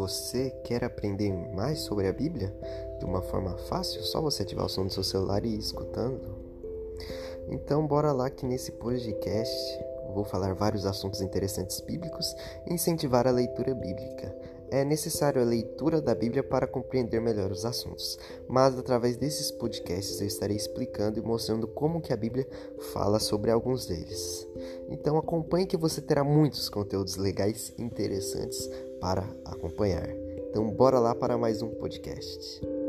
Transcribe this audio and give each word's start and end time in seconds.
Você 0.00 0.48
quer 0.64 0.82
aprender 0.82 1.30
mais 1.30 1.80
sobre 1.80 2.08
a 2.08 2.12
Bíblia 2.12 2.56
de 2.98 3.04
uma 3.04 3.20
forma 3.20 3.58
fácil? 3.68 4.02
Só 4.02 4.18
você 4.18 4.42
ativar 4.42 4.64
o 4.64 4.68
som 4.70 4.86
do 4.86 4.90
seu 4.90 5.04
celular 5.04 5.44
e 5.44 5.50
ir 5.50 5.58
escutando? 5.58 6.38
Então, 7.50 7.86
bora 7.86 8.10
lá 8.10 8.30
que 8.30 8.46
nesse 8.46 8.72
podcast 8.72 9.54
vou 10.14 10.24
falar 10.24 10.54
vários 10.54 10.86
assuntos 10.86 11.20
interessantes 11.20 11.82
bíblicos 11.82 12.34
e 12.66 12.72
incentivar 12.72 13.26
a 13.26 13.30
leitura 13.30 13.74
bíblica. 13.74 14.34
É 14.70 14.84
necessário 14.84 15.42
a 15.42 15.44
leitura 15.44 16.00
da 16.00 16.14
Bíblia 16.14 16.42
para 16.44 16.66
compreender 16.66 17.20
melhor 17.20 17.50
os 17.50 17.64
assuntos, 17.64 18.18
mas 18.48 18.78
através 18.78 19.16
desses 19.16 19.50
podcasts 19.50 20.20
eu 20.20 20.26
estarei 20.26 20.56
explicando 20.56 21.18
e 21.18 21.22
mostrando 21.22 21.66
como 21.66 22.00
que 22.00 22.12
a 22.12 22.16
Bíblia 22.16 22.46
fala 22.92 23.18
sobre 23.18 23.50
alguns 23.50 23.86
deles. 23.86 24.46
Então 24.88 25.18
acompanhe 25.18 25.66
que 25.66 25.76
você 25.76 26.00
terá 26.00 26.22
muitos 26.22 26.68
conteúdos 26.68 27.16
legais 27.16 27.72
e 27.76 27.82
interessantes 27.82 28.70
para 29.00 29.28
acompanhar. 29.44 30.08
Então 30.48 30.70
bora 30.70 30.98
lá 30.98 31.14
para 31.14 31.36
mais 31.36 31.62
um 31.62 31.70
podcast. 31.70 32.79